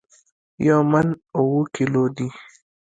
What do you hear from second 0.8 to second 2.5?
من اوو کیلو دي